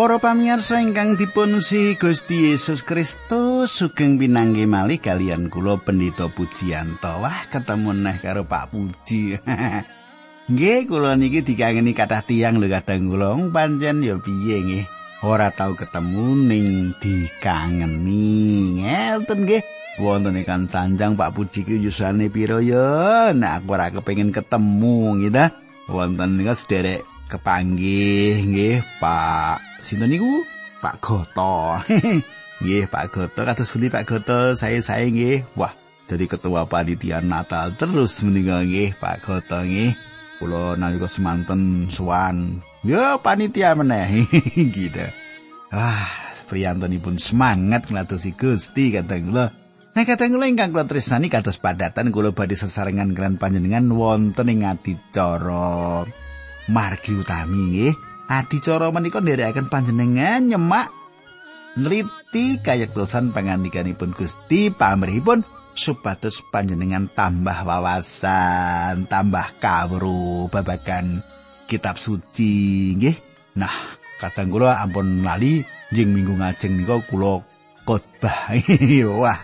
[0.00, 7.20] Para pamirsa ingkang dipun si Gusti Yesus Kristus sugeng pinanggih malih kalian kula Pendeta Pujiyanto.
[7.20, 9.36] Wah, ketemu neh karo Pak Puji.
[10.56, 14.84] Nggih, kula niki dikangeni kathah tiyang lho kadang kula pancen ya piye nggih.
[15.20, 18.80] Ora tau ketemu ning dikangeni.
[18.80, 19.62] Ngelten nggih.
[20.00, 23.36] Wonten ikan sanjang Pak Puji ki yusane pira ya?
[23.36, 25.44] Nah, aku ora kepengin ketemu gitu.
[25.92, 30.42] Wonten nika sederek kepanggih nggih Pak sinten niku
[30.82, 31.78] Pak Goto.
[32.62, 35.54] nggih Pak Goto kados pundi Pak Goto saya-saya nggih.
[35.54, 35.70] Wah,
[36.10, 39.94] jadi ketua panitia Natal terus menika nggih Pak Goto nggih.
[40.42, 44.24] Kula nalika semanten sowan ya panitia meneh
[44.74, 45.04] gitu.
[45.70, 46.08] Ah,
[46.50, 49.46] priyantanipun semangat ngladosi Gusti kadang kula.
[49.90, 54.64] Nah kadang kula ingkang kula tresnani kados padatan kula badhe sesarengan kalian panjenengan wonten ing
[54.64, 56.08] adicara
[56.70, 57.94] margi utami nggih.
[58.30, 60.94] Adicara menika nderekaken panjenengan nyemak
[61.74, 65.42] nliti kayektosan pangandikanipun Gusti pamrihipun
[65.74, 71.26] supados panjenengan tambah wawasan, tambah kawruh babagan
[71.66, 73.16] kitab suci nggih.
[73.58, 77.42] Nah, kadang kula ampun lali jeng minggu ngajeng nika kula
[77.82, 78.54] khotbah.
[79.22, 79.40] Wah,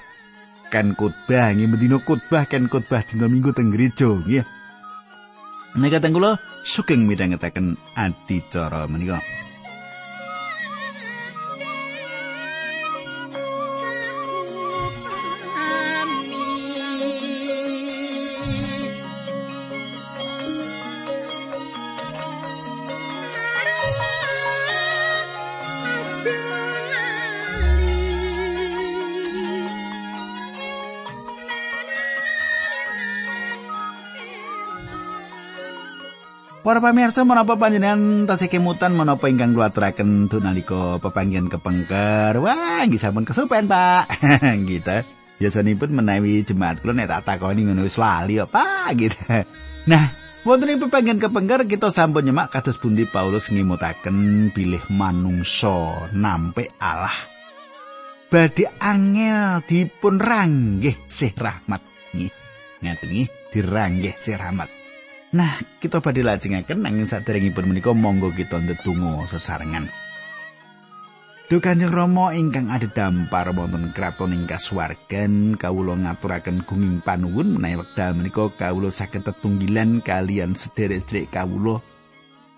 [0.70, 4.55] kan khotbah nggih mendino khotbah kan khotbah dina minggu teng gereja nggih.
[5.76, 6.32] Nek kadang kula
[6.64, 9.20] sugeng midhangetaken adicara menika.
[36.76, 42.36] Para pamirsa menapa panjenengan tasih kemutan menapa ingkang kula aturaken nalika pepanggihan kepengker.
[42.36, 44.12] Wah, nggih sampun kesupen, Pak.
[44.68, 45.00] gitu.
[45.40, 49.16] Biasanipun menawi jemaat kula nek tak takoni ngono wis lali apa gitu.
[49.88, 50.04] Nah,
[50.44, 57.16] wonten ing pepanggihan kepengker kita sampun nyemak kados bundi Paulus ngimutaken bilih manungsa nampe Allah.
[58.28, 61.80] Badhe angel dipun ranggih sih rahmat
[62.12, 62.32] nggih.
[62.84, 64.75] Ngaten nggih, diranggih sih rahmat.
[65.36, 69.84] Nah, kita badhe lajengaken nanging saderengipun menika monggo kita ndedonga sesarengan.
[71.46, 78.16] Duh Kanjeng Rama ingkang adhedhampar wonten kraton ing kasuwargan kawula ngaturaken gunging panuwun menawi wekdal
[78.18, 81.84] menika kawula saged tetunggilan kalian sederek-sederek kawula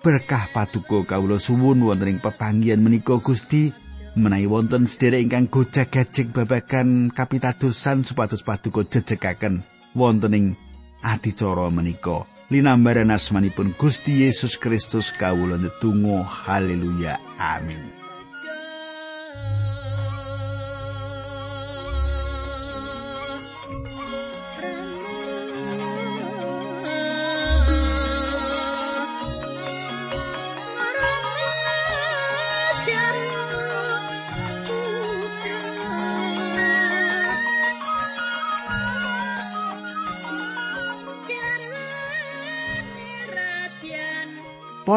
[0.00, 3.74] berkah paduka kawula suwun wonten ing pepanggihan menika Gusti
[4.16, 10.46] menawi wonten sederek ingkang gojag-gajig babagan kapitadosan supados paduka jejekaken wonten ing
[11.04, 12.37] adicara menika.
[12.50, 16.24] Linambaran asmanipun Gusti Yesus Kristus kawula ndedonga.
[16.24, 17.18] Haleluya.
[17.38, 18.07] Amin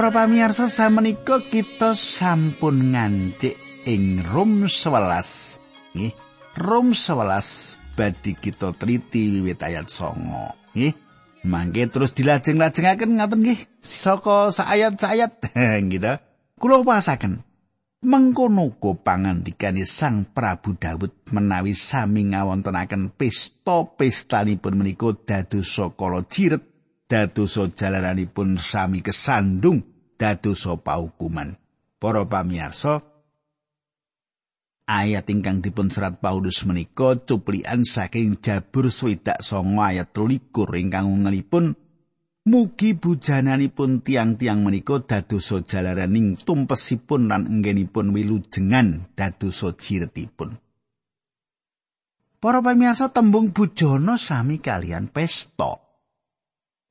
[0.01, 3.53] Para pamirsa samenika kita sampun ngancik
[3.85, 4.97] ing Rom 11.
[5.93, 6.13] Nggih,
[6.57, 10.73] Rom 11 badhe kita triti wiwit ayat 9.
[10.73, 10.97] Nggih.
[11.45, 15.53] Mangke terus dilajeng-lajengaken ngaten nggih saka saayat-saayat
[15.93, 16.13] gitu.
[16.57, 17.45] Kula wasaken
[18.01, 26.65] mengkono uga pangandikane Sang Prabu Daud menawi sami ngawontenaken pesta-pestanipun menika dadosa kala jiret
[27.05, 29.90] dadosa jalananipun sami kesandung
[30.21, 31.57] dadosa paukuman.
[31.97, 33.01] Para pamirsa,
[34.85, 41.73] ayat ingkang dipun serat Paulus menika cuplikan saking Jabur swidak songo ayat 23 ingkang ngelipun
[42.41, 50.57] Mugi bujananipun tiang-tiang menika dadosa jalaraning tumpesipun lan enggenipun wilujengan dadosa jiretipun.
[52.41, 55.91] Para pamirsa tembung bujana sami kalian pesta.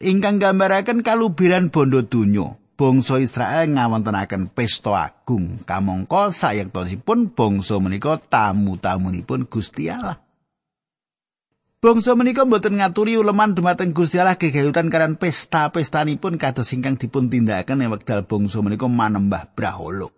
[0.01, 2.57] ingkang gambaraken kalubiran bondo donya.
[2.81, 10.17] Bangsa Israel ngawontenaken pesta agung kamangka sayektosipun bangsa menika tamu-tamunipun Gusti Allah.
[11.85, 17.85] Bangsa menika mboten ngaturi uleman dumateng Gusti Allah gegayutan karan pesta-pestanipun kados ingkang dipun tindakaken
[17.85, 20.09] ing wekdal bangsa menika manembah brahala.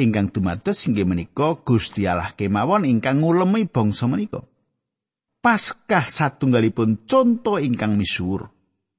[0.00, 4.40] Ingkang dumados inggih menika Gusti Allah kemawon ingkang ngulemi bangsa menika.
[5.44, 8.48] Paskah satunggalipun conto ingkang misuwur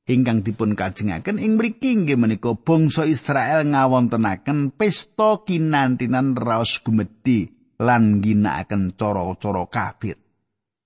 [0.04, 7.48] ingkang dipun kajengaken ing mriki inggih menika bangsa Israel ngawontenaken pesta kinantinan raos gumedhi
[7.80, 10.18] lan ginakaken cara-cara kafir.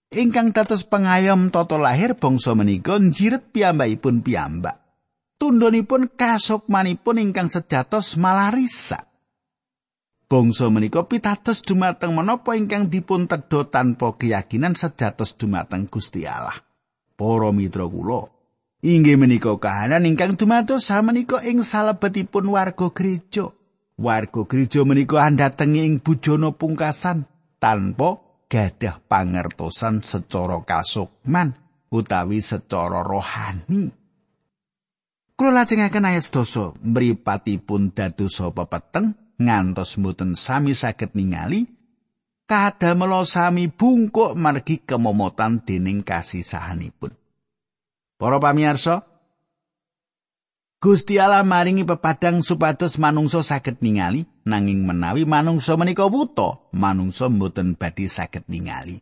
[0.08, 4.80] Ingkang dados pengayom tata lahir bangsa menika njiret piyambakipun piyambak.
[5.38, 9.06] Tundhonipun kasukmanipun ingkang sejatos malah risak.
[10.28, 16.58] Bangsa menika pitados dumateng menapa ingkang dipun tedha tanpa keyakinan sejatos dumateng Gusti Allah.
[17.18, 18.37] Para mitra kula,
[18.82, 23.54] inggih menika kahanan ingkang dumados samenika ing salebetipun warga gereja.
[23.98, 27.26] Warga gereja menika andhatengi ing bujana pungkasan
[27.58, 31.58] tanpa gadah pangertosan secara kasukman
[31.90, 33.92] utawi secara rohani.
[35.38, 41.70] Kula lajengaken ayat doso mripatipun dadosa pepeteng ngantos mboten sami saged ningali
[42.50, 47.14] kadamela sami bungkuk margi kemomotan dening kasisahanipun.
[48.18, 49.06] Para pamirsa,
[50.78, 57.78] Gusti Allah maringi pepadang supados manungsa saged ningali nanging menawi manungsa menika wuta manungsa mboten
[57.78, 59.02] badhe saged ningali.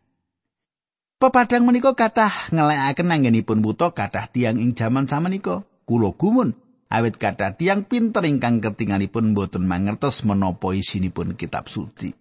[1.16, 5.64] Pepadang menika kathah ngelekaken anggenipun wuta kathah tiang ing jaman samenika.
[5.88, 6.56] Kula gumun
[6.92, 12.12] awit kathah tiang pinter ingkang ketingalipun mboten mangertos menapa isinipun kitab suci.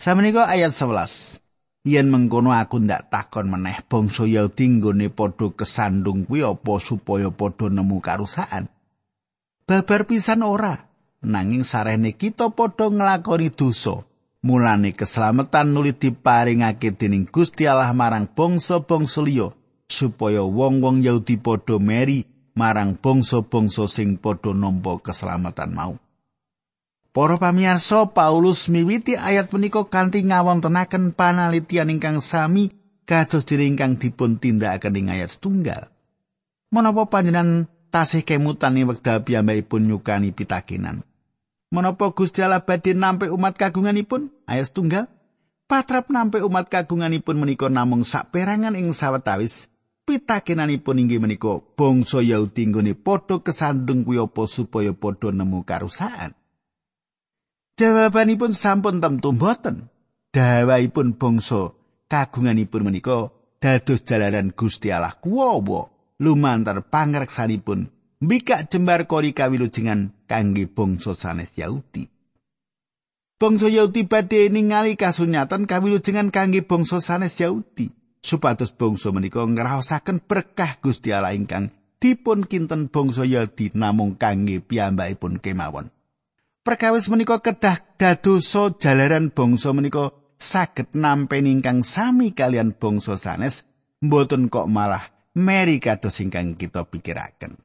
[0.00, 1.47] Samenika ayat 11
[1.88, 7.72] yen mengkono aku ndak takon meneh bangsa Yahudi nggone padha kesandung kuwi apa supaya padha
[7.72, 8.68] nemu karusaan
[9.68, 10.88] babar pisan ora.
[11.18, 14.00] Nanging sarene kita padha nglakoni dosa.
[14.40, 19.50] Mulane keselamatan nuli diparingake dening Gusti Allah marang bangsa-bangsa liya
[19.90, 22.22] supaya wong-wong Yahudi padha meri
[22.54, 25.98] marang bangsa-bangsa sing padha nampa keselamatan mau
[27.08, 32.68] Para pamirsa Paulus miwiti ayat punika kanthi ngawontenaken panalitian ingkang sami
[33.08, 35.88] kados diri ingkang dipun tindakaken ing ayat setunggal.
[36.68, 41.00] Menapa panjenengan tasih kemutan ing wekdal piyambakipun nyukani pitakenan?
[41.72, 44.28] Menapa Gusti Allah badhe nampi umat kagunganipun?
[44.44, 45.08] Ayat setunggal.
[45.68, 49.68] Patrap nampi umat kagunganipun menika namung saperangan ing sawetawis
[50.08, 56.32] pitakenanipun inggih menika bangsa Yahudi nggone padha kesandung kuwi apa supaya padha nemu karusaan.
[57.78, 59.86] Jawabanipun sampun temtu mboten.
[60.34, 61.78] Dawaipun bangsa
[62.10, 63.30] kagunganipun menika
[63.62, 65.86] dados jalaran Gusti Allah kuwawa
[66.18, 67.86] lumantar pangreksanipun
[68.18, 72.10] mbikak jembar kori kawilujengan kangge bangsa sanes Yahudi.
[73.38, 77.94] Bangsa Yahudi badhe ningali kasunyatan kawilujengan kangge bangsa sanes Yahudi
[78.26, 81.70] supados bangsa menika ngraosaken berkah Gusti Allah ingkang
[82.02, 85.94] dipun kinten bangsa Yahudi namung kangge piyambakipun kemawon.
[86.68, 93.64] Perkawis menika kedah dadosa jalaran bangsa menika saged nampi ingkang sami kalian bangsa sanes
[94.04, 95.00] mboten kok malah
[95.32, 97.56] meri kados ingkang kita pikiraken.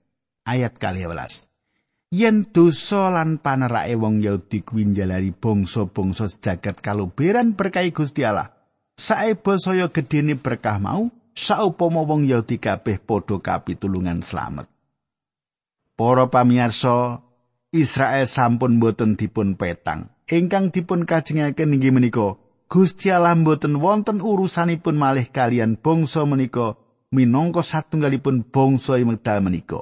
[0.47, 2.15] Ayat 12.
[2.15, 8.55] Yen dosa lan panerake wong Yahudi kuwi njalari bangsa-bangsa jagat kaluberan berkahi Gusti Allah.
[8.95, 14.71] Sae basaya gedene berkah mau, saupama wong Yahudi kabeh padha kapitulungan slamet.
[15.99, 17.19] Para pamirsa,
[17.73, 20.13] Israel sampun boten dipun petang.
[20.29, 22.37] Ingkang dipun kajengaken inggih menika
[22.69, 26.77] Gusti Allah boten wonten urusanipun malih kalian bangsa menika
[27.09, 29.81] minangka satunggalipun bangsa ing medal menika.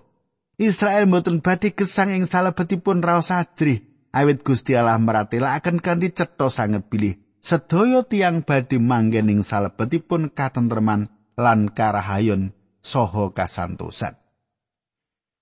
[0.56, 3.84] Israel boten badhe gesang ing salebetipun raos ajrih
[4.16, 11.12] awit Gusti Allah maratelaken kanthi cetha sanget pilih sedaya tiang badhe manggen ing salebetipun katentreman
[11.36, 14.21] lan karahayon saha kasantosan.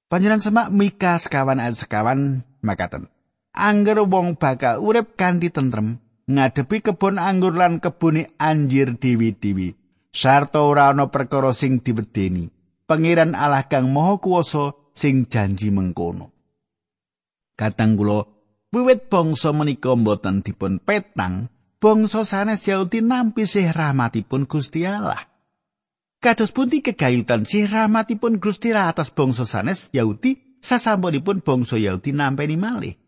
[0.10, 3.14] Panjenengan semak Mika sekawan ayat sekawan makaten.
[3.54, 9.78] Angger wong bakal urip kanthi tentrem ngadepi kebon anggur lan kebune anjir dewi-dewi.
[10.10, 12.50] Sarta ora ana perkara sing diwedeni.
[12.90, 16.34] Pangeran Allah kang Maha Kuwasa sing janji mengkono.
[17.54, 18.26] Katang kula
[18.74, 25.22] wiwit bangsa menika mboten dipun petang, bangsa sanes Yahudi nampi sih rahmatipun Gusti Allah.
[26.20, 33.00] Kados pundi kegayutan sih rahmatipun Gusti atas bangsa sanes Yahudi sasampunipun bangsa Yahudi nampeni malih.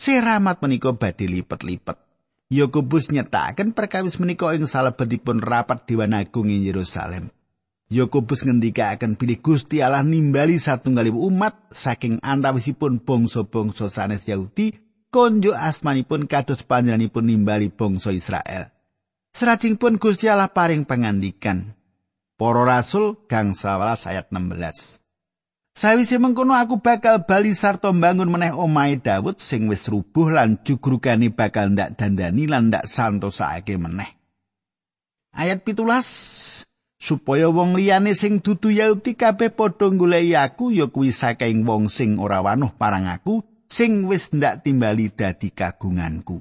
[0.00, 2.00] Sih rahmat menika badhe lipet-lipet.
[2.48, 7.28] Yakobus nyetaken perkawis menika ing salebetipun rapat Dewan Agung ing Yerusalem.
[7.92, 14.72] Yakobus ngendikaken pilih Gusti Allah nimbali satunggalipun umat saking antawisipun bangsa-bangsa sanes Yahudi
[15.12, 18.72] konjo asmanipun kados panjenenganipun nimbali bangsa Israel.
[19.36, 21.75] Serajingpun Gusti Allah paring pangandikan
[22.36, 25.04] Para Rasul gang 11 ayat 16.
[25.76, 31.32] Sawise mengkono aku bakal bali sarta mbangun meneh omahe Daud sing wis rubuh lan jugrugane
[31.32, 34.20] bakal ndak dandani lan ndak santosake meneh.
[35.36, 36.08] Ayat pitulas
[36.96, 42.16] supaya wong liyane sing dudu Yahudi kabeh padha goleki aku ya kuwi saking wong sing
[42.16, 46.40] ora wanuh parang aku sing wis ndak timbali dadi kagunganku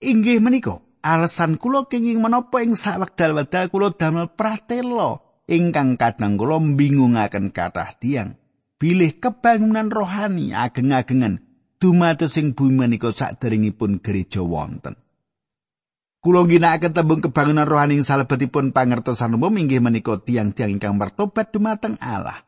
[0.00, 7.52] inggih menika alasan kula kenging menapa ing sawekdal-wedal kula damel pratela ingkang kadang kula bingungaken
[7.52, 8.36] kathah tiang
[8.80, 11.44] bilih kebangunan rohani ageng-agengan
[11.80, 14.96] dumados sing bumi menika saderengipun gereja wonten
[16.20, 21.96] Kulo ginakaken tembung kebangunan rohani ing salebetipun pangertosan umum inggih menika tiang-tiang ingkang bertobat dumateng
[21.96, 22.44] Allah.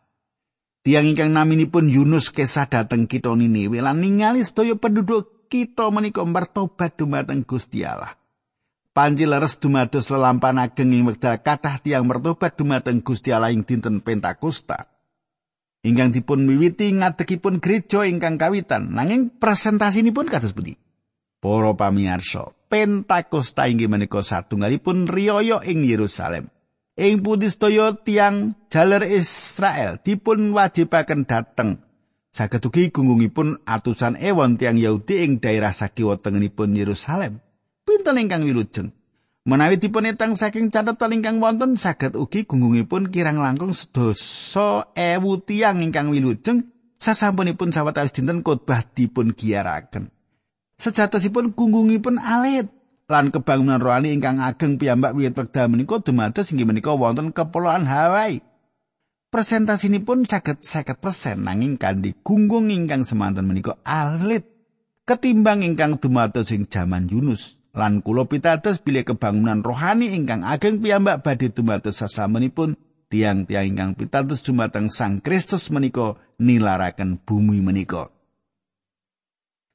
[0.85, 7.00] Tiang ingkang naminipun Yunus kesah dateng kita Niniwe lan ningali sedaya penduduk kita menika bertobat
[7.00, 8.12] dumateng Gusti Allah.
[8.93, 14.05] Panji leres dumados lelampan ageng ing wekdal kathah tiang bertobat dumateng Gusti Allah ing dinten
[14.05, 14.85] Pentakosta.
[15.81, 20.77] Ingkang dipun miwiti ngadegipun gereja ingkang kawitan nanging presentasinipun kados pundi?
[21.41, 26.53] Para pamirsa, Pentakosta inggih menika satunggalipun riyaya ing Yerusalem.
[26.93, 31.81] Ing pundi sedaya tiang jaler Israel dipun wajibaken dhateng.
[32.29, 37.41] Saged ugi gunggungipun atusan ewon tiang Yahudi ing daerah sakiwa tengenipun Yerusalem.
[37.83, 38.95] Pinten ingkang wilujeng.
[39.43, 45.83] Menawi dipun etang saking catatan ingkang wonten saged ugi gunggungipun kirang langkung sedasa ewu tiang
[45.83, 46.71] ingkang wilujeng
[47.03, 50.15] sasampunipun sawetawis dinten khotbah dipun giaraken.
[50.79, 52.71] Sejatosipun gunggungipun alit
[53.11, 58.47] lan kebangunan rohani ingkang ageng piyambak wiwit wekdal menika dumados inggih menika wonten kepulauan Hawaii.
[59.35, 64.47] Presentasinipun caket seket persen nanging kandi gunggung ingkang semanten menika alit
[65.03, 67.62] ketimbang ingkang dumados ing jaman Yunus.
[67.73, 72.76] Lan kula pitados bilih kebangunan rohani ingkang ageng piyambak badhe dumados sasampunipun
[73.09, 78.12] tiang-tiang ingkang pitados dumateng Sang Kristus menika nilaraken bumi menika.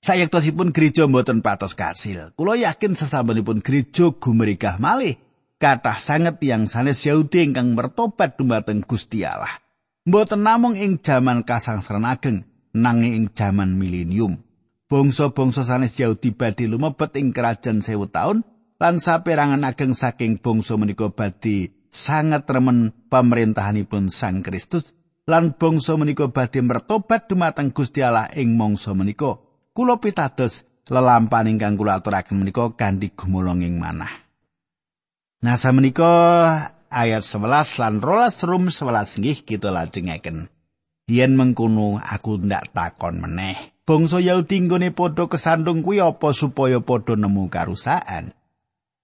[0.06, 2.38] Sayektosipun gereja mboten patos kasil.
[2.38, 5.18] Kula yakin sesampunipun gereja gumerikah malih
[5.58, 9.58] kathah sanget yang sanes Yahudi ingkang bertobat dumateng Gusti Allah.
[10.06, 14.47] Mboten namung ing jaman kasangsaran ageng, nanging ing jaman milenium.
[14.88, 18.48] Bangsa-bangsa sanes Yahudi badhe lumebet ing kerajaan sewu taun
[18.80, 24.96] lan saperangan ageng saking bangsa menika badhe sangat remen pemerintahanipun Sang Kristus
[25.28, 29.44] lan bangsa menika badhe mertobat dumateng Gusti Allah ing mangsa menika.
[29.78, 34.10] kula pitados lelampahan ingkang kula aturaken menika kanthi gumulonging manah.
[35.38, 36.10] Nah, samenika
[36.90, 40.50] ayat 11 lan rolas rum 11 nggih kita lajengaken.
[41.06, 43.77] Yen mengkono aku ndak takon meneh.
[43.88, 48.36] Bangsa Yahudi nggone padha kesandung kuwi apa supaya padha nemu karusaan?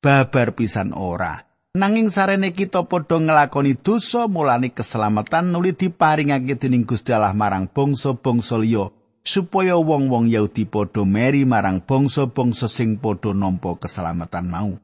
[0.03, 1.39] Babar pisan ora.
[1.71, 8.59] Nanging sarene kita padha nglakoni dosa mulane keselamatan nuli diparingake dening Gusti Allah marang bangsa-bangsa
[8.59, 8.91] liya
[9.23, 14.75] supaya wong-wong Yahudi padha meri marang bangsa-bangsa sing padha nampa keselamatan mau.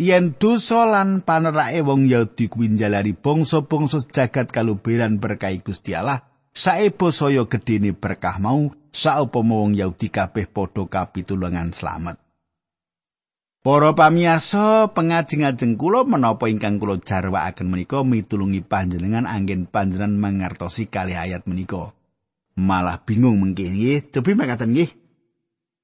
[0.00, 6.24] Yen dosa lan panerake wong Yahudi kuwi njalari bangsa-bangsa jagat kaluberan berkahi Gusti Allah,
[6.56, 12.16] saebo saya gedene berkah mau, saupama wong Yahudi kabeh padha kapitulungan slamet.
[13.64, 21.18] Para pamiyasa, pengajeng-ajeng kula menapa ingkang kula jarwaaken menika mitulungi panjenengan anggen panjenengan mangertosi kalih
[21.18, 21.90] ayat menika.
[22.54, 24.90] malah bingung mengki nggih cobi mekaten nggih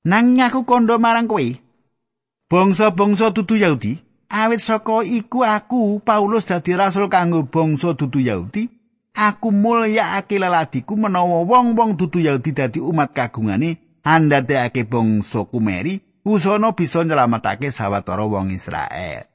[0.06, 1.42] nang aku kondo marang kowe
[2.46, 3.98] bangsa-bangsa dudu Yahudi
[4.30, 8.70] awit saka iku aku Paulus dadi rasul kanggo bangsa dudu Yahudi
[9.14, 17.04] aku mulyakake leladiku menawa wong-wong dudu Yahudi dadi umat kagungane andadekake bangsa kumeri usana bisa
[17.04, 19.26] nyelametake sawetara wong Israel.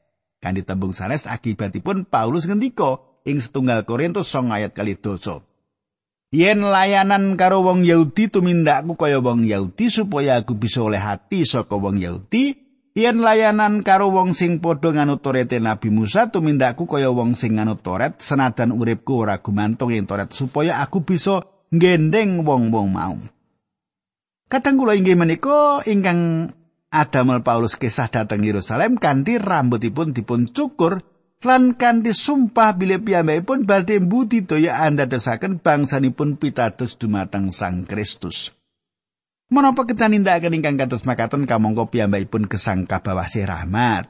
[0.41, 5.41] Kanthi tembung sanes akibatipun Paulus ngendika ing setunggal Korintus 9 ayat kali dosa
[6.35, 11.79] Yen layanan karo wong Yahudi tumindakku kaya wong Yahudi supaya aku bisa oleh hati saka
[11.79, 12.64] wong Yahudi,
[12.95, 17.83] yen layanan karo wong sing padha nganut Torete Nabi Musa tumindakku kaya wong sing nganut
[17.83, 21.43] Toret senajan uripku ora gumantung ing Toret supaya aku bisa
[21.75, 23.19] ngendeng wong-wong mau.
[24.47, 26.53] Kadang kula inggih menika ingkang
[26.95, 31.03] Adamel Paulus kisah dateng Yerusalem kanthi rambutipun dipun cukur
[31.43, 38.55] lan kanthi sumpah bilih piyambakipun badhe budidaya andadosaken bangsanipun pitados dumateng Sang Kristus.
[39.45, 44.09] Menapa kita nindakaken ingkang kados makaten kamangka piyambakipun kesangka bawasih rahmat.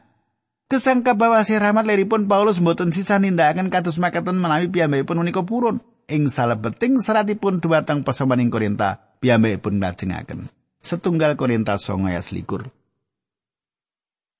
[0.72, 5.84] Kesangka bawasih rahmat leripun Paulus mboten sisa nindakaken kados makaten menawi piyambakipun menika purun.
[6.08, 10.48] Ing salebeting seratipun dumateng pesawaning Korinta piyambakipun lajengaken.
[10.80, 12.72] Setunggal Korinta 9 ayat 21.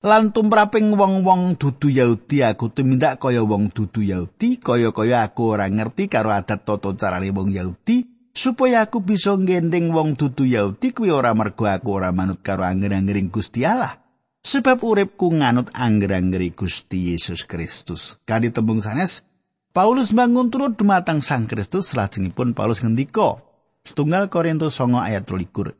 [0.06, 6.06] lan tumraping wong-wong dudu Yahudi aku tumindak kaya wong dudu Yahudi kaya-kaya aku ora ngerti
[6.06, 11.32] karo adat tata carane wong Yahudi supaya aku bisa ngending wong dudu Yahudi kuwi ora
[11.32, 13.96] mergo aku ora manut karo anger-angering Gusti Allah
[14.44, 18.20] sebab uripku nganut angger-anggeri Gusti Yesus Kristus.
[18.28, 19.24] Kadi tembung sanes
[19.72, 23.40] Paulus bangun turut dumateng Sang Kristus salajengipun Paulus ngendika
[23.88, 25.72] setunggal Korintus 9 ayat 23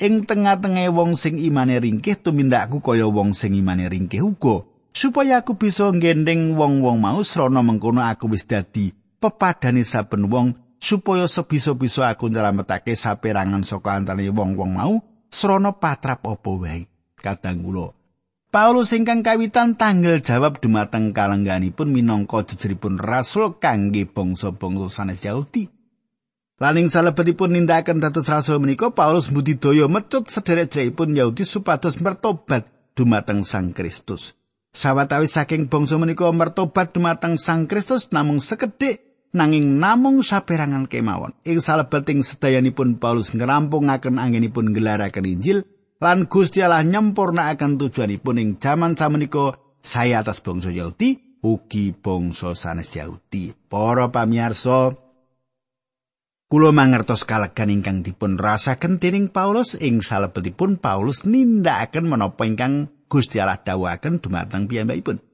[0.00, 4.64] Ing tengah-tengah wong sing imane ringkih tumindakku kaya wong sing imane ringkih uga
[4.96, 11.26] supaya aku bisa ngendeng wong-wong mau srana mengkono aku wis dadi pepadani saben wong supaya
[11.26, 14.94] sebisa-bisa aku nyelametake saperangan saka antarané wong-wong mau
[15.28, 16.86] srana patrap apa wae
[17.18, 17.98] kadang kula
[18.48, 25.68] Paulus ingkang kawitan tanggal jawab dumateng kalengganipun minangka jejeripun rasul kangge bangsa-bangsa sanes Yahudi.
[26.56, 32.64] Laning salebetipun nindakaken dados rasul menika Paulus mbudidaya mecut sederek-sederekipun Yahudi supados mertobat
[32.96, 34.32] dumateng Sang Kristus.
[34.72, 41.36] Sawetawis saking bangsa menika mertobat dumateng Sang Kristus namung sekedhik nanging namung saperangan kemawon.
[41.44, 45.58] Ing salebeting sedayanipun Paulus ngerampungaken anggenipun gelaraken Injil
[45.98, 52.90] lan Gusti Allah nyempurnakaken tujuanipun ing jaman samenika saya atas bangsa Yahudi ugi bangsa sanes
[52.94, 53.54] Yahudi.
[53.68, 54.94] Para pamirsa,
[56.48, 63.40] kula mangertos kalegan ingkang dipun rasaken dening Paulus ing salebetipun Paulus nindakaken menapa ingkang Gusti
[63.40, 65.27] Allah dawuhaken dumateng piyambakipun.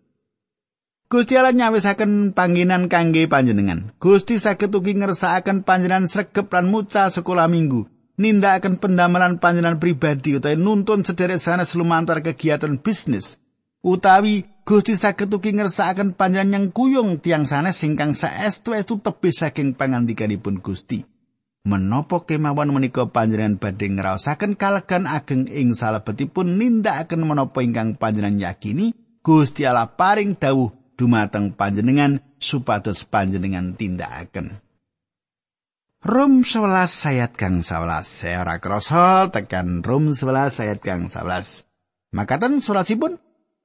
[1.08, 3.92] Gusti Allah nyawisaken panggenan kangge panjenengan.
[4.00, 7.94] Gusti saged ugi ngersakaken panjenengan sregep lan muca sekolah minggu.
[8.14, 13.42] nindakaken pendamelan panjenengan pribadi utawi nuntun sederek sanes lumantar kegiatan bisnis
[13.82, 20.64] utawi Gusti saged ugi ngersakaken panjenengan yang kuyung tiang sanes singkang saestu-estu tebih saking pangandikanipun
[20.64, 21.04] Gusti.
[21.68, 28.96] Menapa kemawon menika panjenengan badhe ngraosaken kalegan ageng ing salebetipun nindakaken menapa ingkang panjenengan yakini
[29.20, 34.64] Gusti Allah paring dawuh dumateng panjenengan supados panjenengan tindakaken.
[36.04, 38.04] Rum 11 ayat kang 11.
[38.04, 41.64] Saya ora krasa tekan Rum 11 ayat kang 11.
[42.12, 43.16] Makaten surasipun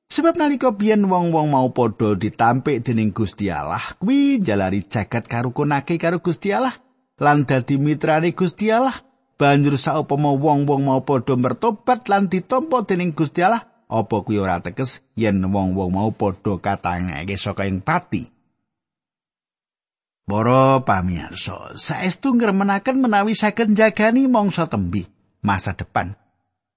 [0.07, 6.23] sebab nalika biyen wong-wong mau padha ditampik dening Gusti Allah, kuwi jalari jagat karukunake karo
[6.23, 6.79] Gusti Allah
[7.19, 8.95] lan dadi mitrane Gusti Allah.
[9.39, 15.01] Banjur saupama wong-wong mau padha mertobat lan ditampa dening Gusti Allah, apa kuwi ora tekes
[15.17, 18.29] yen wong-wong mau padha katangake saka ing pati.
[20.29, 25.09] Para pamirsa, saestu ngremenaken menawi saged jagani mangsa tembi
[25.41, 26.13] masa depan.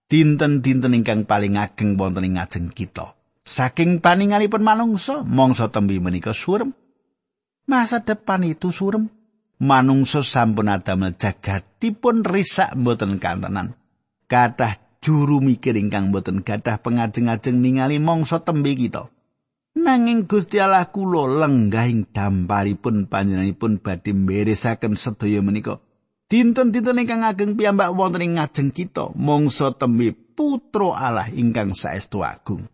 [0.09, 3.13] Dinten-dinten ingkang paling ageng wonten ing ngajeng kita.
[3.45, 6.73] Saking paninganipun manungsa, mangsa tembi menika surem.
[7.69, 9.13] Masa depan itu surem.
[9.61, 13.77] Manungsa sampun adamel jagatipun risak mboten kantenan.
[14.27, 19.11] Kathah juru mikir ingkang mboten gadah pengajeng-ajeng ningali mangsa tembi kita.
[19.73, 25.83] Nanging Gusti Allah kula lenggahing damparipun panjenenganipun badhe mberesaken sedaya menika.
[26.31, 32.65] Dinten-dinten ingkang ageng piyambak wonten ing ngajeng kita, mangsa tembe putra Allah ingkang saestu agung.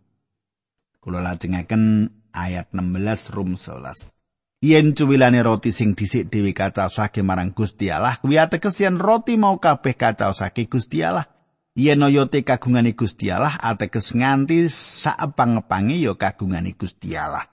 [1.03, 4.15] Kula lajengaken ayat 16 Rum 11.
[4.59, 9.95] Yen cuwilane roti sing dhisik dhewe kacaosake marang Gusti Allah, kuwi ateges roti mau kabeh
[9.95, 11.38] kacaosake Gusti Allah.
[11.79, 17.47] Yen oyote kagungane Gusti Allah ateges nganti saepang-epange ya kagungane Gusti Allah.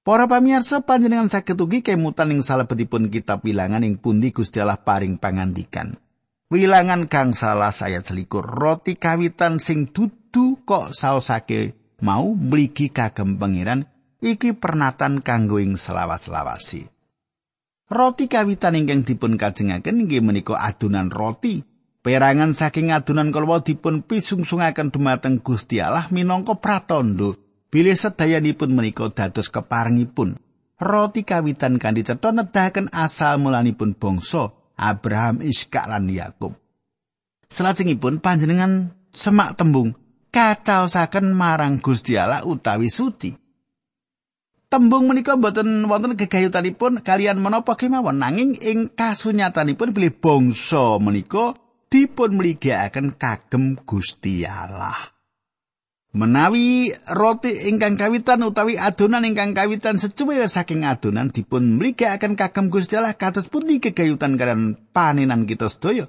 [0.00, 5.20] Para pamirsa panjenengan saged ugi kemutan ing salebetipun kitab wilangan ing pundi Gusti Allah paring
[5.20, 6.00] pangandikan.
[6.48, 13.84] Wilangan kang salah ayat selikur roti kawitan sing dudu kok saosake mau mligi kagem pangeran
[14.24, 16.88] iki pernatan kanggo ing selawas-lawasi.
[17.92, 21.67] Roti kawitan ingkang dipun kajengaken inggih menika adonan roti
[21.98, 27.34] Perangan saking adunan kalwa dipun pisungsungaken dumateng Gusti Allah minangka pratandha
[27.74, 30.38] bilih sedayanipun menika dados keparengipun.
[30.78, 36.54] Roti kawitan kanthi cetha nedahaken asal mulanipun bangsa Abraham, Iskak lan Yakub.
[37.50, 39.98] Salajengipun panjenengan semak tembung
[40.30, 43.34] kacaosaken marang Gusti Allah utawi suci.
[44.70, 52.36] Tembung menika boten wonten gegayutanipun kalian menapa kemawon nanging ing kasunyatanipun bilih bangsa menika dipun
[52.36, 55.18] mligakaken kagem Gusti Allah.
[56.08, 62.96] Menawi roti ingkang kawitan utawi adonan ingkang kawitan secuwe saking adonan dipun mligakaken kagem Gusti
[62.96, 66.08] Allah kados pundi kegayutan kalian panenan kita sedaya.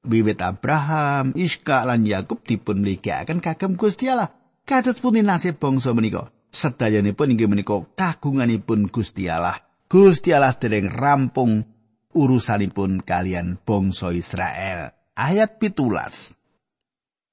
[0.00, 4.30] Wiwit Abraham, Iska lan Yakub dipun mligakaken kagem Gusti Allah.
[4.62, 6.30] Kados pundi nasib bangsa menika?
[6.50, 9.58] Sedayanipun inggih menika kagunganipun Gusti Allah.
[9.90, 11.66] Gusti Allah dereng rampung
[12.14, 14.99] urusanipun kalian bangsa Israel.
[15.20, 16.32] Ayat pitulas.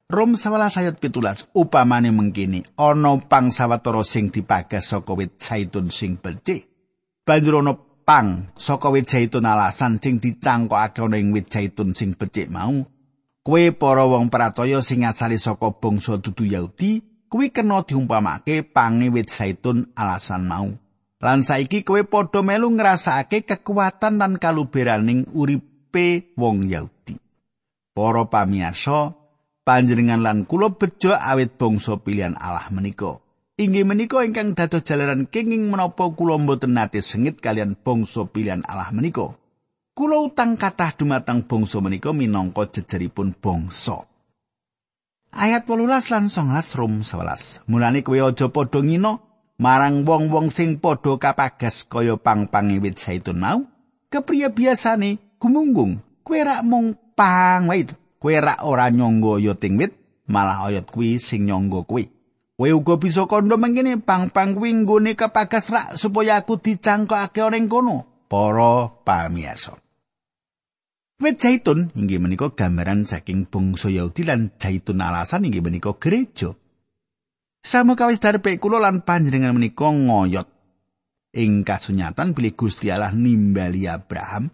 [0.08, 6.15] Rom 11 ayat pitulas upamane mengkini ana pang sawetara sing dipagas saka wit zaitun sing
[6.15, 6.63] becik
[7.28, 7.76] banjur ana
[8.08, 12.88] pang saka wit zaitun alasan sing dicangkokake ana ing wit zaitun sing becik mau
[13.43, 19.28] kowe para wong pratoya sing asale saka bangsa dudu Yahudi kuwi kena diumpamake pange wit
[19.28, 20.71] zaitun alasan mau.
[21.19, 26.96] Lan saiki kowe padha melu ngrasakake kekuatan lan kaluberaning uripe wong Yahudi.
[27.97, 29.17] Para pamirsa,
[29.65, 33.17] panjenengan lan kula bejo awit bangsa pilihan Allah menika.
[33.57, 38.93] Inggih menika ingkang dados jalaran kenging menapa kula mboten nate sengit kalian bangsa pilihan Allah
[38.93, 39.33] menika.
[39.97, 44.05] Kula utang kathah dumateng bangsa menika minangka jejeripun bangsa.
[45.33, 47.65] Ayat 18 lan 19 Rom 11.
[47.65, 49.17] Mulane kowe aja padha ngina
[49.57, 53.65] marang wong-wong sing padha kapagas kaya pang-pange wit zaitun mau.
[54.13, 57.89] Kepriye biasane gumunggung, kowe rak mung pang wae.
[58.21, 59.93] Kowe ora nyangga ya ting wit,
[60.30, 62.06] malah ayat kuwi sing nyangga kowe.
[62.58, 67.69] Kowe uga bisa kandha mangkene pang-pang kuwi nggone kepagas rak supaya aku dicangkokake ora ing
[67.69, 68.25] kono.
[68.30, 69.77] Para pamirsa.
[71.17, 76.53] Wit zaitun inggih menika gambaran saking bangsa Yahudi lan zaitun alasan inggih menika gereja.
[77.62, 80.49] Sama kawis darpe kula lan panjenengan menika ngoyot
[81.38, 84.49] ing kasunyatan bilih Gusti Allah nimbali Abraham,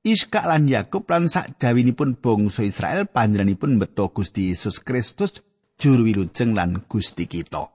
[0.00, 5.44] Iska lan Yakub lan sak jawinipun bangsa Israel panjenenganipun beto Gusti Yesus Kristus
[5.76, 7.68] juru wilujeng lan Gusti kita.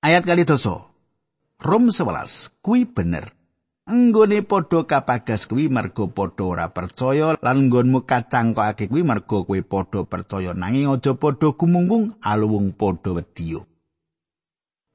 [0.00, 0.88] Ayat kali doso.
[1.60, 3.28] Rom 11 kuwi bener.
[3.84, 10.08] Enggone padha kapagas kuwi mergo padha ora percaya lan nggonmu kacangkokake kuwi mergo kowe padha
[10.08, 13.60] percaya nanging aja padha gumunggung aluwung padha wedya.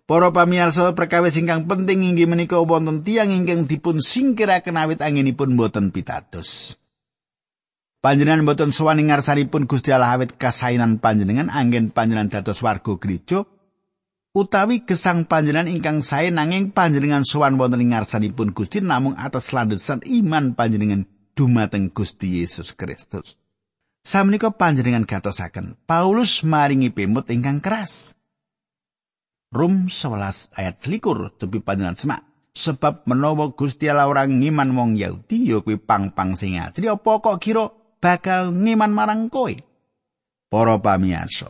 [0.09, 5.93] Para pamirsa perkawis ingkang penting inggih menika wonten tiyang ingkang dipun singkiraken awit anginipun boten
[5.93, 6.81] pitados.
[8.01, 13.45] Panjenengan boten sowani ngarsanipun Gusti Allah awit kasainan panjenengan anggen panjenengan dados warga gereja
[14.33, 20.01] utawi gesang panjenengan ingkang sae nanging panjenengan sowan wonten ing ngarsanipun Gusti namung atas landesan
[20.09, 21.05] iman panjenengan
[21.37, 23.37] dumateng Gusti Yesus Kristus.
[24.01, 28.18] Samenika panjenengan gatosaken Paulus maringi pemut ingkang keras.
[29.49, 32.21] Rum 11 ayat 21 tepi panjenengan semak.
[32.53, 37.41] Sebab menawa Gusti Allah ora ngiman wong Yahudi ya kuwi pang-pang sing asli apa kok
[37.41, 37.65] kira
[37.97, 39.49] bakal ngiman marang kowe.
[40.53, 41.49] Para pamirsa.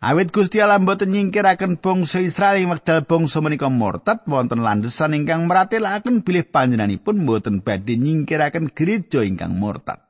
[0.00, 5.44] Awit Gusti Allah mboten nyingkiraken bangsa Israel ing wekdal bangsa menika murtad wonten landesan ingkang
[5.44, 10.05] meratelaken bilih panjenenganipun mboten badhe nyingkiraken gereja ingkang murtad.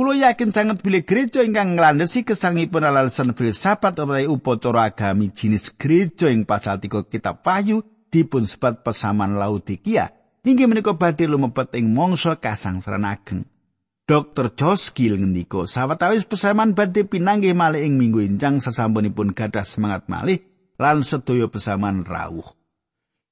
[0.00, 6.32] Kulo yakin sangat bilih gereja ingkang nglandhesi kesangipun alasan filsafat utawi upacara agami jenis gereja
[6.32, 10.08] ing pasal 3 kitab Wahyu dipun sebat pesaman Laodikia.
[10.40, 13.44] Inggih menika badhe lumebet ing mangsa kasangsaran ageng.
[14.08, 14.56] Dr.
[14.56, 20.40] Josh Gill ngendika sawetawis pesaman badhe pinanggih malih ing minggu injang sesampunipun gadah semangat malih
[20.80, 22.48] lan sedaya pesaman rawuh.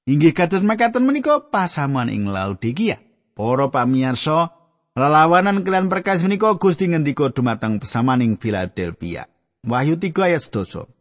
[0.05, 3.01] Inggih kados makaten menika pasaman ing Laodikia.
[3.33, 4.58] Para pamirsa,
[4.99, 9.31] lelawanan kalian berkas menika Gusti ngendika dumateng pesaman ing Philadelphia.
[9.63, 10.91] Wahyu 3 ayat 12.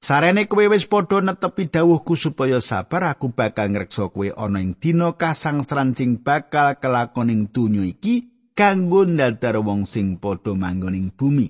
[0.00, 5.16] Sarene kowe wis padha netepi dawuhku supaya sabar aku bakal ngreksa kowe ana ing dina
[5.16, 11.48] kasangsaran sing bakal kelakon ing donya iki kanggo ndadar wong sing padha manggon ing bumi.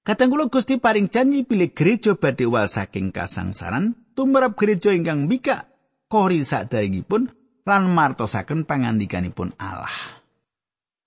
[0.00, 5.68] Kateng kula Gusti paring janji pilih gereja badhe wal saking kasangsaran tumrap gereja ingkang mika
[6.08, 10.22] kori sadaringipun lan martosaken pangandikanipun Allah.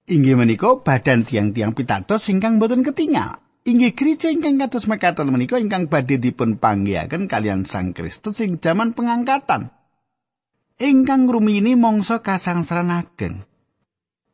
[0.10, 3.40] Inggih menika badan tiang-tiang pitados ingkang boten ketinggal.
[3.64, 8.92] Inggih gereja ingkang kados mekaten menika ingkang badhe dipun panggihaken kalian Sang Kristus ing jaman
[8.92, 9.72] pengangkatan.
[10.78, 13.48] Ingkang rumini mangsa kasangsaran ageng.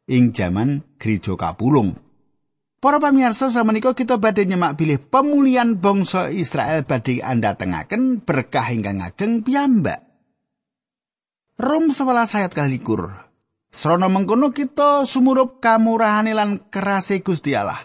[0.09, 1.93] ing jaman gereja kapulung.
[2.79, 9.45] Para pamirsa samenika kita badhe nyemak bilih pemulihan bangsa Israel badhe andhatengaken berkah ingkang ageng
[9.45, 10.08] piyambak.
[11.59, 13.11] Rom 11 ayat kalikur.
[13.67, 17.83] Srana mengkono kita sumurup kamurahane lan kerase Gusti Allah.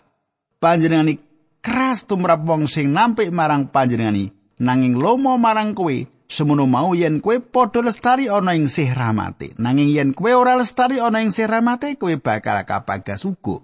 [0.62, 1.18] Panjenengani
[1.58, 4.30] keras tumrap wong sing nampik marang panjenengani
[4.62, 9.90] nanging lomo marang kowe semono mau yen kue padha lestari ana ing sih rahmate nanging
[9.90, 13.58] yen kue ora lestari ana ing sih rahmate kue bakal kapagas uga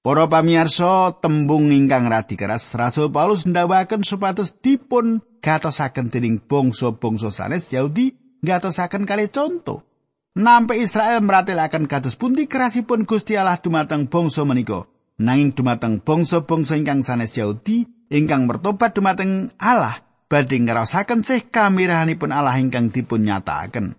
[0.00, 7.68] Para pamirsa tembung ingkang radi keras Rasul Paulus ndawaken supados dipun gatosaken dening bangsa-bangsa sanes
[7.68, 9.86] Yahudi gatosaken kali conto
[10.30, 14.86] Nampe Israel meratelaken kados pundi kerasipun Gusti Allah dumateng bangsa menika
[15.20, 22.56] nanging dumateng bangsa-bangsa ingkang sanes Yahudi ingkang mertobat dumateng Allah badhe ngrasaken sih kamirahanipun Allah
[22.62, 23.98] ingkang dipun nyatakaken.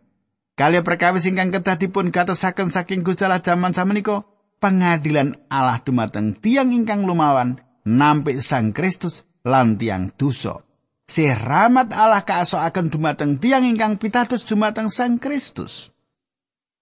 [0.56, 4.24] Kali perkawis ingkang kedah dipun gatosaken saking Gusti Allah jaman samenika,
[4.64, 10.64] pengadilan Allah dumateng tiang ingkang lumawan nampik Sang Kristus lan tiang dosa.
[11.12, 15.92] Si rahmat Allah kaasokaken dumateng tiang ingkang pitados dumateng Sang Kristus.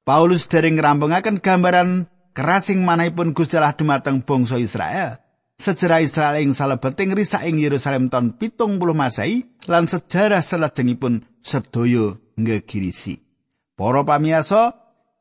[0.05, 2.05] Paulus dereng ngrampungaken gambaran
[2.37, 5.17] kerasing manahipun Gusti Allah dumateng bangsa Israel.
[5.59, 12.15] sejarah Israel ing salebeting risak ing Yerusalem tahun pitung puluh Masehi lan sejarah selajengipun sedaya
[12.39, 13.19] ngegirisi.
[13.75, 14.77] Para pamiyasa,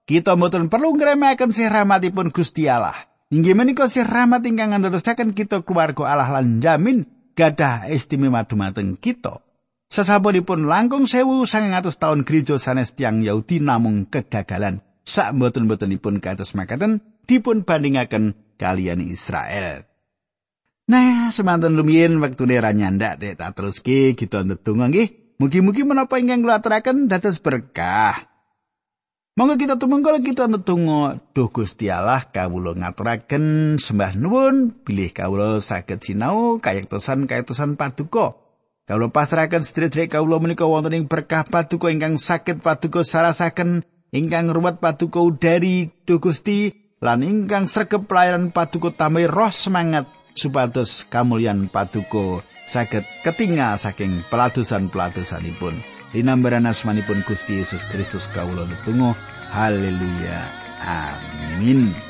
[0.07, 2.95] kita mboten perlu ngremehken sih rahmatipun Gusti Allah.
[3.35, 9.39] Inggih menika sih rahmat ingkang ngantosaken kita keluarga Allah lan jamin gadah istimewa dumateng kita.
[9.89, 14.83] Sasampunipun langkung sewu sangang atus tahun gereja sanes tiang Yahudi namung kegagalan.
[15.07, 19.89] Sak mboten-mbotenipun kados makaten dipun bandingaken kalian Israel.
[20.89, 25.39] Nah, semanten lumiyin wektune ra nyandak dek tak teruske kita ndedonga nggih.
[25.39, 28.29] Mugi-mugi menapa ingkang kula aturaken dados berkah.
[29.39, 36.03] Monggo kita tumungkul kita ndedonga duh Gusti Allah kawula ngaturaken sembah nuwun bilih kawula saged
[36.03, 38.35] sinau kayektosan kayektosan paduka.
[38.91, 44.83] Kawula pasrahaken sedherek kawula menika wonten ing berkah paduka ingkang saged paduka sarasaken ingkang ruwet
[44.83, 52.43] paduka udari duh Gusti lan ingkang sregep pelayanan paduka tamai roh semangat supados kamulyan paduka
[52.67, 55.98] saged ketingal saking peladusan-peladusanipun.
[56.09, 59.13] Dinambaran asmanipun Gusti Yesus Kristus kawula netunggal
[59.53, 60.41] haleluya.
[60.81, 62.08] Amin